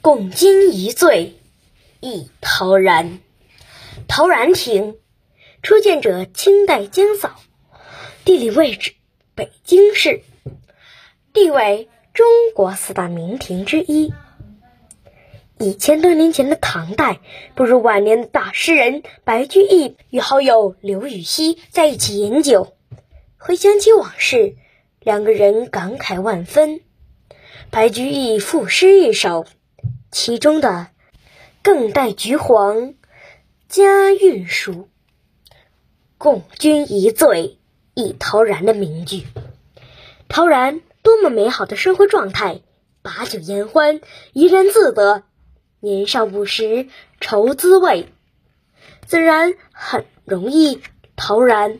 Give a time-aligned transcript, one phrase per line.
[0.00, 1.34] 共今一醉
[2.00, 3.18] 忆陶然。
[4.06, 4.96] 陶然亭，
[5.62, 7.40] 初建者清代江嫂，
[8.24, 8.94] 地理位置
[9.34, 10.22] 北京市，
[11.32, 14.12] 地位中国四大名亭之一。
[15.58, 17.18] 一千多年前的唐代，
[17.56, 22.76] 步入晚年的大诗人白居易与好友刘禹锡在一起饮酒，
[23.36, 24.54] 回想起往事，
[25.00, 26.80] 两个人感慨万分。
[27.70, 29.44] 白居易赋诗一首，
[30.10, 30.88] 其中的
[31.62, 32.94] “更待橘黄
[33.68, 34.88] 佳韵熟，
[36.16, 37.58] 共君一醉
[37.94, 39.26] 一陶然”的名句。
[40.28, 42.60] 陶然多么美好的生活状态，
[43.02, 44.00] 把酒言欢，
[44.32, 45.24] 怡然自得。
[45.80, 46.88] 年少不识
[47.20, 48.08] 愁滋味，
[49.06, 50.80] 自然很容易
[51.16, 51.78] 陶然。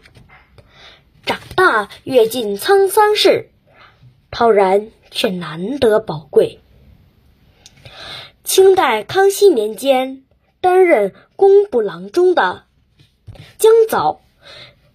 [1.26, 3.50] 长大阅尽沧桑事，
[4.30, 6.60] 陶然却难得宝贵。
[8.48, 10.24] 清代康熙年间，
[10.62, 12.64] 担任工部郎中的
[13.58, 14.22] 江藻，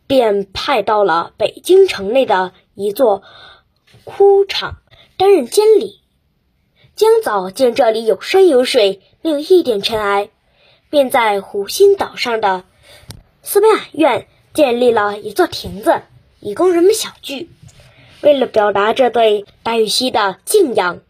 [0.07, 3.21] 便派到了北京城内的一座
[4.05, 4.77] 枯厂
[5.17, 6.01] 担任监理。
[6.95, 10.31] 江藻见这里有山有水，没有一点尘埃，
[10.89, 12.63] 便在湖心岛上的
[13.43, 16.01] 四边矮院建立了一座亭子，
[16.39, 17.51] 以供人们小聚。
[18.23, 21.01] 为了表达这对白羽溪的敬仰，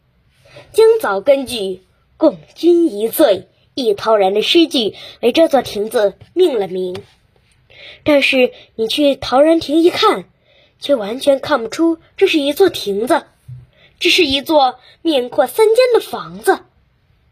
[0.74, 1.84] 江藻根据
[2.24, 7.04] “共君一醉一陶然”的诗句，为这座亭子命了名。
[8.06, 10.24] 但是你去陶然亭一看，
[10.80, 13.26] 却完全看不出这是一座亭子。
[14.00, 16.60] 这是一座面阔三间的房子，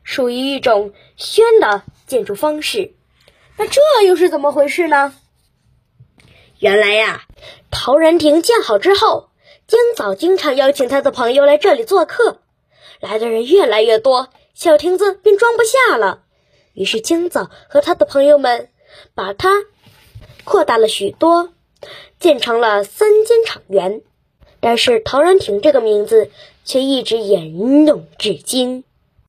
[0.03, 2.92] 属于一种轩的建筑方式。
[3.55, 5.16] 那这又是怎么回事呢？
[6.59, 7.23] 原来呀，
[7.70, 9.30] 陶然亭建好之后，
[9.67, 12.42] 江藻经常邀请他的朋友来这里做客，
[13.00, 16.24] 来的人越来越多，小亭子便装不下了。
[16.74, 18.70] 于是江藻和他的朋友们
[19.14, 19.50] 把它
[20.44, 21.50] 扩大了许多，
[22.20, 24.02] 建成了三间厂园。
[24.60, 26.30] 但是陶然亭这个名字
[26.64, 28.84] 却一直沿用至今。